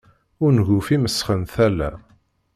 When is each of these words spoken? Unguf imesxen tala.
Unguf 0.45 0.87
imesxen 0.95 1.41
tala. 1.53 1.89